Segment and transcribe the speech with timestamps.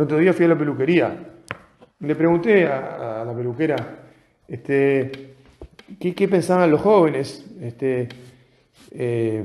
[0.00, 1.14] El otro día fui a la peluquería.
[1.98, 3.76] Le pregunté a, la peluquera
[4.48, 5.34] este,
[6.00, 8.08] ¿qué, pensaban los jóvenes, este,
[8.92, 9.44] eh,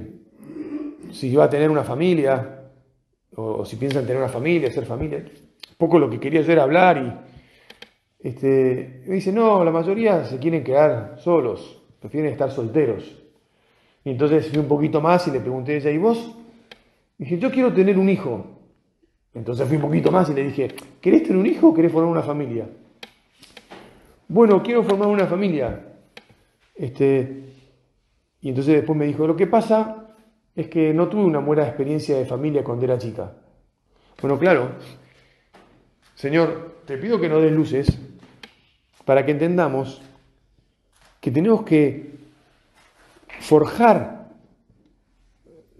[1.12, 2.62] si iba a tener una familia,
[3.36, 5.18] o, si piensan tener una familia, ser familia.
[5.18, 10.24] Un poco lo que quería yo era hablar y este, me dice, no, la mayoría
[10.24, 13.03] se quieren quedar solos, prefieren estar solteros.
[14.06, 16.34] Y entonces fui un poquito más y le pregunté a ella, ¿y vos?
[17.17, 18.55] dije, yo quiero tener un hijo.
[19.36, 22.09] Entonces fui un poquito más y le dije, ¿querés tener un hijo o querés formar
[22.09, 22.67] una familia?
[24.30, 25.98] Bueno, quiero formar una familia.
[26.73, 27.53] Este,
[28.39, 30.16] y entonces después me dijo, lo que pasa
[30.55, 33.34] es que no tuve una buena experiencia de familia cuando era chica.
[34.21, 34.70] Bueno, claro,
[36.16, 37.99] Señor, te pido que no des luces
[39.03, 40.02] para que entendamos
[41.20, 42.16] que tenemos que
[43.41, 44.30] forjar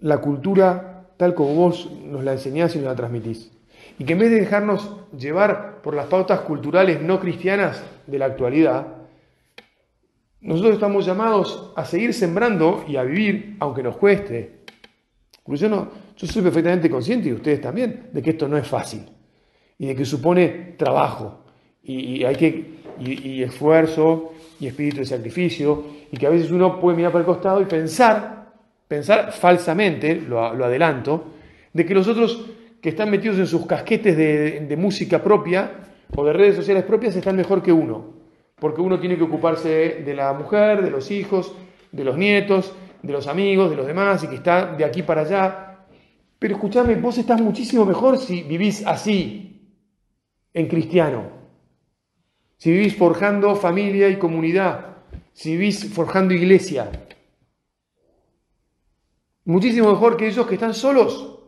[0.00, 3.52] la cultura tal como vos nos la enseñás y nos la transmitís.
[3.98, 8.26] Y que en vez de dejarnos llevar por las pautas culturales no cristianas de la
[8.26, 8.86] actualidad,
[10.40, 14.60] nosotros estamos llamados a seguir sembrando y a vivir, aunque nos cueste.
[15.46, 19.02] Yo, no, yo soy perfectamente consciente, y ustedes también, de que esto no es fácil
[19.78, 21.44] y de que supone trabajo
[21.82, 26.96] y, hay que, y, esfuerzo y espíritu de sacrificio y que a veces uno puede
[26.96, 28.35] mirar para el costado y pensar
[28.88, 31.32] pensar falsamente, lo, adelanto,
[31.72, 32.46] de que los otros
[32.80, 35.72] que están metidos en sus casquetes de, música propia
[36.14, 38.14] o de redes sociales propias están mejor que uno,
[38.54, 41.52] porque uno tiene que ocuparse de la mujer, de los hijos,
[41.90, 45.22] de los nietos, de los amigos, de los demás, y que está de aquí para
[45.22, 45.78] allá.
[46.38, 49.46] Pero escúchame, vos estás muchísimo mejor si vivís así,
[50.54, 51.36] en cristiano.
[52.56, 54.96] Si vivís forjando familia y comunidad,
[55.32, 56.90] si vivís forjando iglesia,
[59.46, 61.38] Muchísimo mejor que ellos que están solos.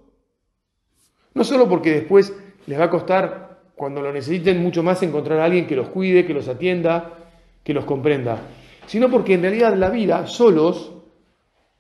[1.35, 2.33] No solo porque después
[2.67, 6.25] les va a costar, cuando lo necesiten, mucho más encontrar a alguien que los cuide,
[6.25, 7.19] que los atienda,
[7.63, 8.41] que los comprenda,
[8.87, 10.93] sino porque en realidad la vida, solos,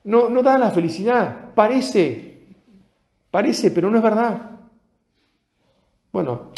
[0.04, 1.54] no, no da la felicidad.
[1.54, 2.38] Parece,
[3.30, 4.50] parece, pero no es verdad.
[6.12, 6.52] Bueno,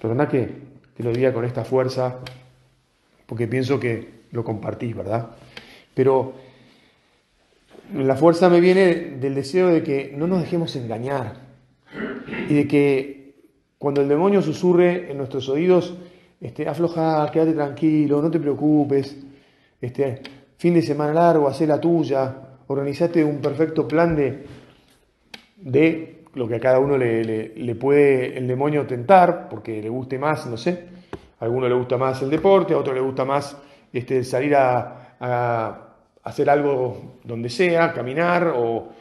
[0.00, 0.48] perdona que
[0.96, 2.18] te lo diga con esta fuerza,
[3.26, 5.30] porque pienso que lo compartís, ¿verdad?
[5.94, 6.34] Pero
[7.94, 11.34] la fuerza me viene del deseo de que no nos dejemos engañar
[12.48, 13.34] y de que
[13.78, 15.94] cuando el demonio susurre en nuestros oídos,
[16.40, 19.16] este, afloja, quédate tranquilo, no te preocupes,
[19.80, 20.22] este,
[20.56, 22.34] fin de semana largo, haz la tuya,
[22.68, 24.46] organizate un perfecto plan de,
[25.56, 30.46] de lo que a cada uno le, puede el demonio tentar, porque le guste más,
[30.46, 30.86] no sé,
[31.40, 33.56] a alguno le gusta más el deporte, a otro le gusta más
[33.92, 35.91] este, salir a
[36.22, 38.92] hacer algo donde sea, caminar o,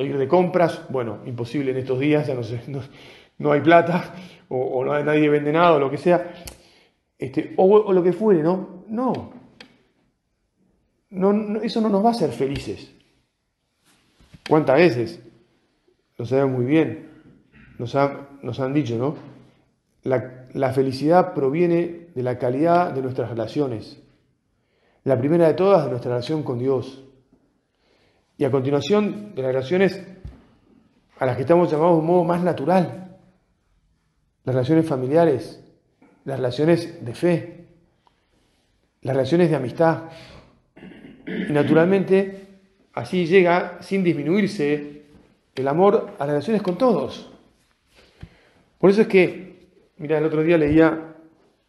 [0.00, 0.82] ir de compras.
[0.88, 2.62] Bueno, imposible en estos días, ya no sé,
[3.38, 4.14] no, hay plata
[4.48, 6.32] o, no hay, nadie vende nada o lo que sea.
[7.18, 8.84] Este, o, lo que fuere, ¿no?
[8.88, 9.32] No.
[11.10, 11.60] no.
[11.62, 12.92] Eso no nos va a hacer felices.
[14.48, 15.20] ¿Cuántas veces?
[16.16, 17.08] Lo sabemos muy bien.
[17.78, 17.96] Nos,
[18.42, 19.16] nos han dicho, ¿no?
[20.54, 24.00] La felicidad proviene de la calidad de nuestras relaciones
[25.04, 27.04] la primera de todas, de nuestra relación con Dios.
[28.36, 30.06] Y a continuación, de las relaciones
[31.18, 33.16] a las que estamos llamados de un modo más natural.
[34.44, 35.64] Las relaciones familiares,
[36.24, 37.66] las relaciones de fe,
[39.02, 40.04] las relaciones de amistad.
[41.26, 42.60] Y naturalmente,
[42.94, 45.02] así llega, sin disminuirse,
[45.54, 47.30] el amor a las relaciones con todos.
[48.78, 51.16] Por eso es que, mira, el otro día leía,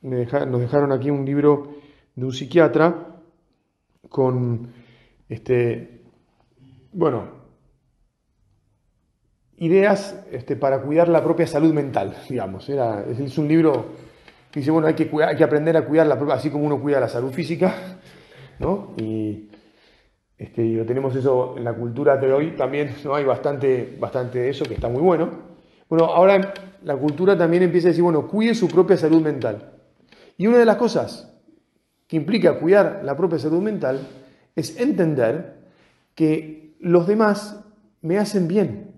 [0.01, 1.75] nos dejaron aquí un libro
[2.15, 3.08] de un psiquiatra,
[4.07, 4.71] con,
[5.27, 6.03] este,
[6.93, 7.39] bueno,
[9.57, 12.69] ideas este, para cuidar la propia salud mental, digamos.
[12.69, 13.87] Era, es un libro
[14.51, 16.79] que dice, bueno, hay que, hay que aprender a cuidar la propia, así como uno
[16.79, 17.99] cuida la salud física,
[18.59, 18.93] ¿no?
[18.97, 19.49] Y,
[20.39, 23.13] este, lo tenemos eso en la cultura de hoy también, ¿no?
[23.13, 25.29] Hay bastante, bastante de eso que está muy bueno.
[25.89, 29.73] Bueno, ahora la cultura también empieza a decir, bueno, cuide su propia salud mental.
[30.37, 31.37] Y una de las cosas
[32.09, 33.99] que implica cuidar la propia salud mental,
[34.55, 35.53] es entender
[36.15, 37.63] que los demás
[38.01, 38.91] me hacen bien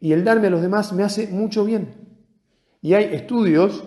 [0.00, 1.94] y el darme a los demás me hace mucho bien.
[2.82, 3.84] Y hay estudios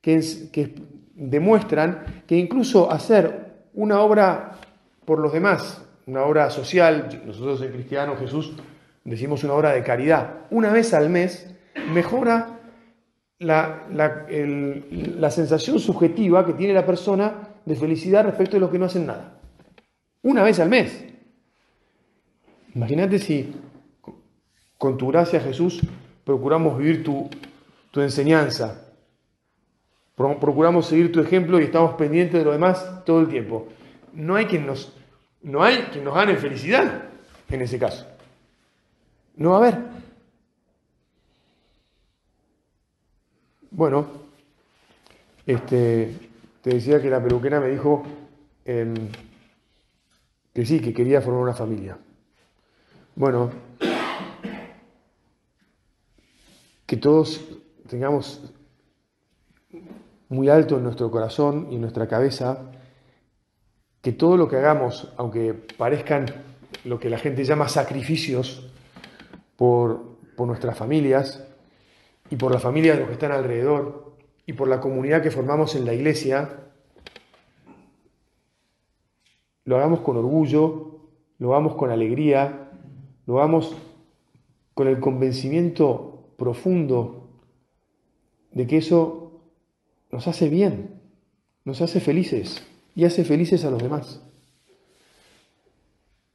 [0.00, 0.20] que,
[0.52, 0.76] que
[1.16, 4.60] demuestran que incluso hacer una obra
[5.04, 8.54] por los demás, una obra social, nosotros en Cristiano Jesús
[9.02, 11.52] decimos una obra de caridad, una vez al mes,
[11.92, 12.60] mejora
[13.40, 18.86] la, la sensación subjetiva que tiene la persona de felicidad respecto de los que no
[18.86, 19.38] hacen nada.
[20.22, 21.04] Una vez al mes.
[22.74, 23.54] Imagínate si
[24.78, 25.80] con tu gracia, Jesús,
[26.24, 27.28] procuramos vivir tu,
[27.90, 28.84] tu enseñanza
[30.14, 33.68] procuramos seguir tu ejemplo y estamos pendientes de lo demás todo el tiempo.
[34.12, 34.92] No hay quien nos,
[35.42, 37.04] no hay quien nos gane felicidad
[37.48, 38.06] en ese caso.
[39.36, 39.78] No va a haber.
[43.72, 44.06] Bueno,
[45.46, 46.14] este,
[46.64, 48.02] te decía que la peluquera me dijo
[48.64, 48.94] em,
[50.54, 51.98] que sí, que quería formar una familia.
[53.14, 53.50] Bueno,
[56.86, 57.38] que todos
[57.86, 58.50] tengamos
[60.30, 62.72] muy alto en nuestro corazón y en nuestra cabeza
[64.00, 66.24] que todo lo que hagamos, aunque parezcan
[66.84, 68.70] lo que la gente llama sacrificios
[69.56, 71.44] por, nuestras familias
[72.30, 74.03] y por la familia de los que están alrededor
[74.46, 76.64] y por la comunidad que formamos en la iglesia,
[79.64, 81.00] lo hagamos con orgullo,
[81.38, 82.70] lo hagamos con alegría,
[83.26, 83.76] lo hagamos
[84.74, 87.28] con el convencimiento profundo
[88.52, 89.40] de que eso
[90.10, 91.00] nos hace bien,
[91.64, 94.20] nos hace felices y hace felices a los demás.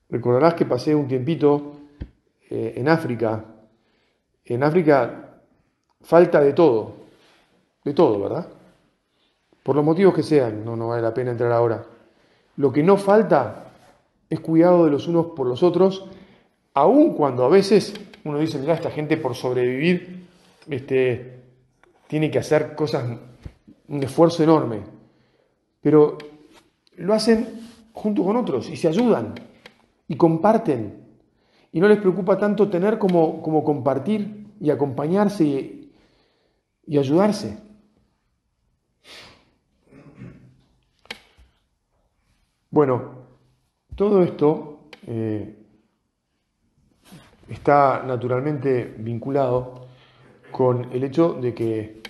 [0.10, 1.74] Recordarás que pasé un tiempito
[2.50, 3.46] eh, en África.
[4.44, 5.42] En África
[6.02, 6.99] falta de todo,
[7.90, 8.48] de todo, ¿verdad?
[9.64, 11.84] Por los motivos que sean, no, vale la pena entrar ahora.
[12.58, 13.72] Lo que no falta
[14.30, 16.06] es cuidado de los unos por los otros,
[16.74, 17.94] aun cuando a veces
[18.24, 20.28] uno dice, mira, esta gente por sobrevivir
[20.70, 21.42] este,
[22.08, 23.06] tiene que hacer cosas,
[23.88, 24.82] un esfuerzo enorme.
[25.82, 26.18] Pero
[26.98, 27.48] lo hacen
[27.94, 29.34] junto con otros y se ayudan
[30.08, 31.06] y comparten.
[31.72, 37.69] Y no les preocupa tanto tener como, como compartir y acompañarse y, ayudarse.
[42.72, 43.16] Bueno,
[43.96, 45.56] todo esto eh,
[47.48, 49.88] está naturalmente vinculado
[50.52, 52.02] con el hecho de que,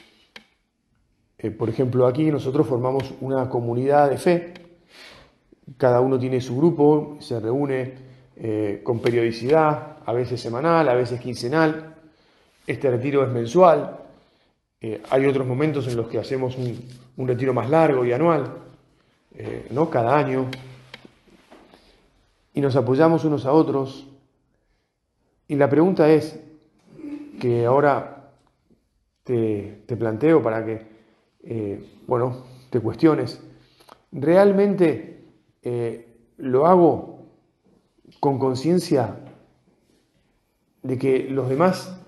[1.38, 4.54] eh, por ejemplo, aquí nosotros formamos una comunidad de fe
[5.78, 7.94] cada uno tiene su grupo, se reúne
[8.36, 11.96] eh, con periodicidad, a veces semanal, a veces quincenal.
[12.66, 13.98] Este retiro es mensual.
[15.12, 18.69] Hay otros momentos en los que hacemos un, retiro más largo y anual,
[19.36, 19.90] eh, ¿no?
[19.90, 20.48] Cada año.
[22.54, 24.08] Y nos apoyamos unos a otros.
[25.48, 26.40] Y la pregunta es,
[27.40, 28.32] que ahora
[29.24, 30.86] te, te planteo para que,
[32.06, 33.42] bueno, te cuestiones,
[34.12, 35.24] ¿realmente
[35.64, 37.26] eh, lo hago
[38.20, 39.20] con conciencia
[40.84, 42.00] de que los demás,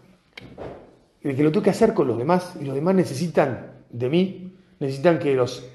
[1.23, 4.57] de que lo tengo que hacer con los demás y los demás necesitan de mí,
[4.79, 5.67] necesitan que los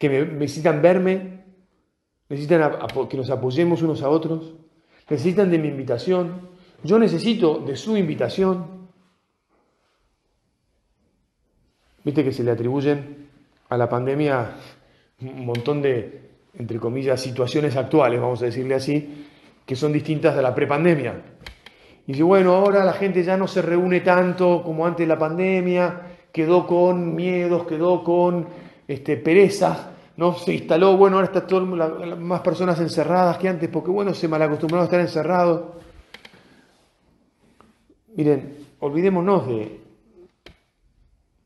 [0.00, 1.44] que me, necesitan verme,
[2.30, 2.72] necesitan
[3.08, 4.54] que nos apoyemos unos a otros,
[5.10, 6.48] necesitan de mi invitación,
[6.82, 8.88] yo necesito de su invitación.
[12.02, 13.28] Viste que se le atribuyen
[13.68, 14.52] a la pandemia
[15.20, 19.26] un montón de, entre comillas, situaciones actuales, vamos a decirle así,
[19.66, 21.20] que son distintas de la prepandemia.
[22.06, 25.18] Y dice, bueno, ahora la gente ya no se reúne tanto como antes de la
[25.18, 26.00] pandemia,
[26.32, 30.34] quedó con miedos, quedó con este, pereza, ¿no?
[30.34, 34.82] Se instaló, bueno, ahora está todo, más personas encerradas que antes, porque bueno, se malacostumbraron
[34.82, 35.62] a estar encerrados.
[38.16, 39.80] Miren, olvidémonos de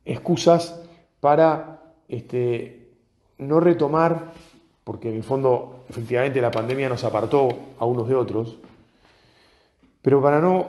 [0.07, 0.81] excusas
[1.21, 2.89] para este,
[3.37, 4.33] no retomar
[4.83, 8.57] porque en el fondo efectivamente la pandemia nos apartó a unos de otros,
[10.01, 10.69] pero para no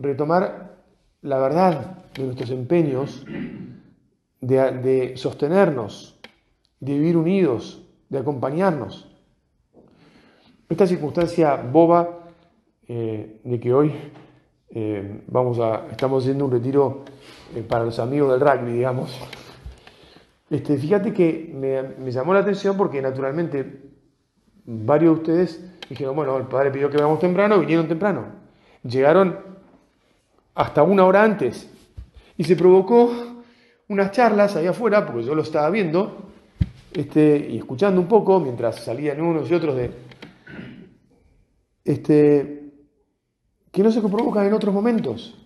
[0.00, 0.76] retomar
[1.20, 3.26] la verdad de nuestros empeños,
[4.40, 6.13] de, sostenernos,
[6.84, 9.10] de vivir unidos, de acompañarnos.
[10.68, 12.28] Esta circunstancia boba
[12.86, 13.92] eh, de que hoy
[14.68, 17.04] eh, vamos a, estamos haciendo un retiro
[17.54, 19.18] eh, para los amigos del rugby, digamos,
[20.50, 21.50] este, fíjate que
[21.98, 23.82] me, llamó la atención porque naturalmente
[24.66, 28.26] varios de ustedes dijeron, bueno, el padre pidió que vayamos temprano, vinieron temprano.
[28.82, 29.38] Llegaron
[30.54, 31.70] hasta una hora antes
[32.36, 33.10] y se provocó
[33.88, 36.23] unas charlas ahí afuera, porque yo lo estaba viendo
[36.94, 39.90] este, y escuchando un poco mientras salían unos y otros de...
[41.84, 42.72] Este,
[43.70, 45.36] que no se provocan en otros momentos.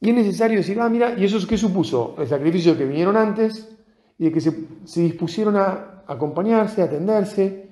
[0.00, 2.16] Y es necesario decir, ah, mira, ¿y eso es qué supuso?
[2.18, 3.76] El sacrificio que vinieron antes
[4.18, 4.52] y de que se,
[5.02, 7.68] dispusieron a acompañarse, a atenderse.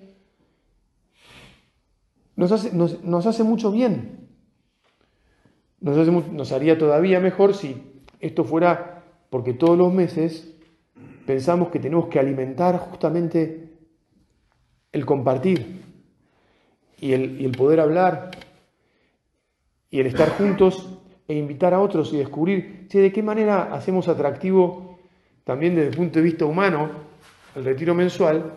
[2.36, 4.28] Nos hace, nos, hace mucho bien.
[5.80, 10.57] Nos, nos haría todavía mejor si esto fuera porque todos los meses
[11.28, 13.68] pensamos que tenemos que alimentar justamente
[14.90, 15.82] el compartir
[16.98, 18.30] y el, poder hablar
[19.90, 24.98] y el estar juntos e invitar a otros y descubrir de qué manera hacemos atractivo
[25.44, 26.88] también desde el punto de vista humano,
[27.54, 28.54] el retiro mensual,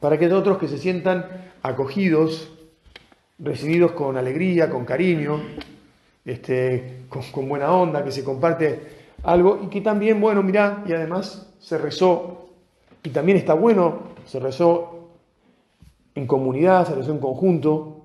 [0.00, 1.24] para que otros que se sientan
[1.62, 2.52] acogidos,
[3.38, 5.40] recibidos con alegría, con cariño,
[6.24, 8.80] este, con, buena onda, que se comparte
[9.22, 12.48] algo y que también, bueno, mirá, y además se rezó,
[13.02, 15.10] y también está bueno, se rezó
[16.14, 18.02] en comunidad, se rezó en conjunto,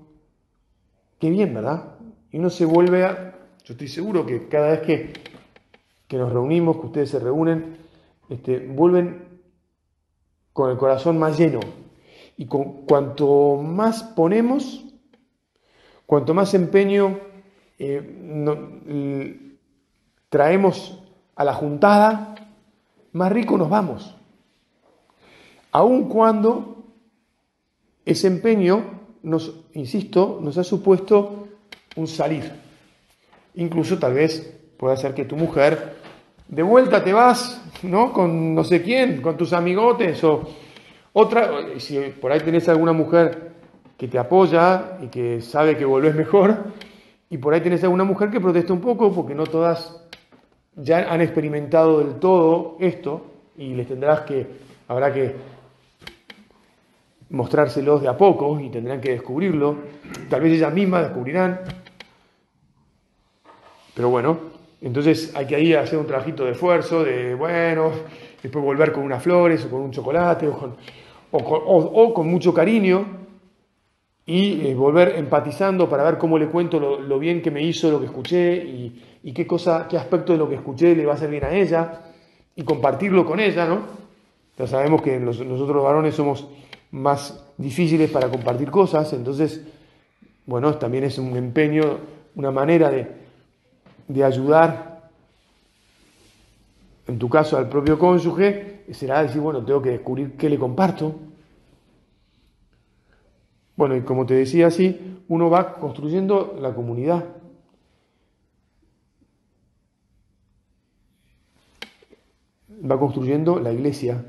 [1.18, 1.94] qué bien, ¿verdad?
[2.30, 3.34] Y uno se vuelve a,
[3.64, 5.12] yo estoy seguro que cada vez que,
[6.06, 7.78] que nos reunimos, que ustedes se reúnen,
[8.28, 9.40] este, vuelven
[10.52, 11.60] con el corazón más lleno.
[12.36, 14.84] Y con, cuanto más ponemos,
[16.04, 17.18] cuanto más empeño
[17.78, 19.56] eh,
[20.28, 21.02] traemos
[21.34, 22.35] a la juntada,
[23.16, 24.14] más rico nos vamos.
[25.72, 26.84] Aun cuando
[28.04, 28.82] ese empeño
[29.22, 31.48] nos, insisto, nos ha supuesto
[31.96, 32.52] un salir.
[33.54, 35.96] Incluso tal vez pueda ser que tu mujer
[36.46, 38.12] de vuelta te vas, ¿no?
[38.12, 40.48] Con no sé quién, con tus amigotes o
[41.14, 43.52] otra, si por ahí tenés alguna mujer
[43.96, 46.64] que te apoya y que sabe que volvés mejor,
[47.30, 50.05] y por ahí tenés alguna mujer que protesta un poco porque no todas
[50.76, 54.46] ya han experimentado del todo esto y les tendrás que,
[54.88, 55.34] habrá que
[57.30, 59.76] mostrárselos de a poco y tendrán que descubrirlo.
[60.28, 61.60] Tal vez ellas mismas descubrirán.
[63.94, 64.38] Pero bueno,
[64.82, 67.90] entonces hay que ahí hacer un trabajito de esfuerzo, de bueno,
[68.42, 70.76] después volver con unas flores o con un chocolate o con,
[71.32, 73.25] o con mucho cariño
[74.28, 78.00] y eh, volver empatizando para ver cómo le cuento lo, bien que me hizo lo
[78.00, 81.30] que escuché y, qué cosa, qué aspecto de lo que escuché le va a hacer
[81.30, 82.00] bien a ella
[82.56, 83.80] y compartirlo con ella, ¿no?
[84.58, 86.48] Ya sabemos que nosotros varones somos
[86.90, 89.62] más difíciles para compartir cosas, entonces,
[90.46, 91.98] bueno, también es un empeño,
[92.34, 93.06] una manera de,
[94.08, 95.10] de ayudar,
[97.06, 101.14] en tu caso al propio cónyuge, será decir, bueno, tengo que descubrir qué le comparto,
[103.76, 107.24] bueno, y como te decía así, uno va construyendo la comunidad.
[112.88, 114.24] Va construyendo la iglesia,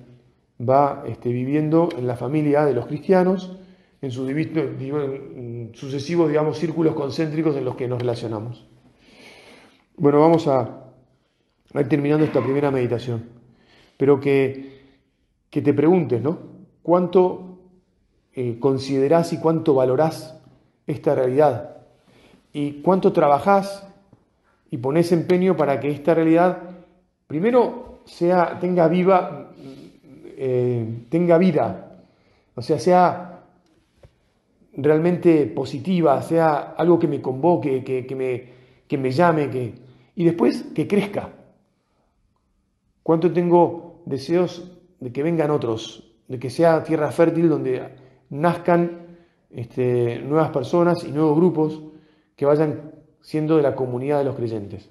[0.60, 3.58] va este, viviendo en la familia de los cristianos,
[4.02, 4.30] en sus
[5.74, 8.68] sucesivos, digamos, círculos concéntricos en los que nos relacionamos.
[9.96, 10.94] Bueno, vamos a,
[11.74, 13.30] ir terminando esta primera meditación,
[13.98, 14.82] pero que,
[15.50, 16.40] que te preguntes, ¿no?
[16.84, 17.47] ¿Cuánto
[18.40, 20.40] eh, considerás y cuánto valorás
[20.86, 21.78] esta realidad
[22.54, 23.84] y cuánto trabajás
[24.70, 26.60] y pones empeño para que esta realidad
[27.26, 29.54] primero sea, tenga viva,
[30.38, 32.04] eh, tenga vida,
[32.54, 33.42] o sea, sea
[34.74, 38.44] realmente positiva, sea algo que me convoque, que, me,
[38.88, 39.74] que me llame, que,
[40.14, 41.32] y después que crezca.
[43.02, 49.18] ¿Cuánto tengo deseos de que vengan otros, de que sea tierra fértil donde nazcan
[49.50, 51.82] este, nuevas personas y nuevos grupos
[52.36, 52.92] que vayan
[53.22, 54.90] siendo de la comunidad de los creyentes.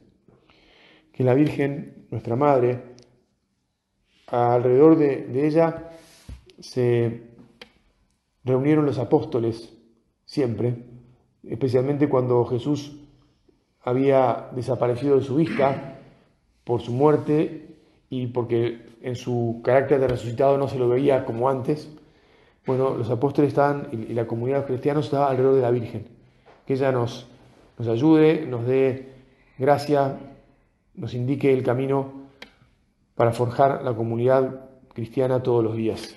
[1.12, 2.82] Que la Virgen, nuestra Madre,
[4.26, 5.90] alrededor de, de ella
[6.58, 7.22] se
[8.44, 9.76] reunieron los apóstoles
[10.24, 10.76] siempre,
[11.42, 13.00] especialmente cuando Jesús
[13.82, 16.00] había desaparecido de su vista
[16.64, 17.76] por su muerte
[18.10, 21.95] y porque en su carácter de resucitado no se lo veía como antes.
[22.66, 26.08] Bueno, los apóstoles estaban y la comunidad de cristianos estaba alrededor de la Virgen.
[26.66, 27.28] Que ella nos,
[27.78, 29.12] nos ayude, nos dé
[29.56, 30.18] gracia,
[30.96, 32.26] nos indique el camino
[33.14, 36.16] para forjar la comunidad cristiana todos los días.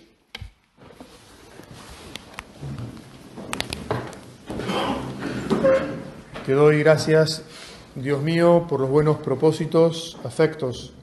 [6.47, 7.45] Te doy gracias,
[7.93, 10.95] Dios mío, por los buenos propósitos, afectos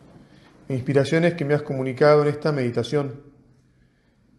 [0.68, 3.35] e inspiraciones que me has comunicado en esta meditación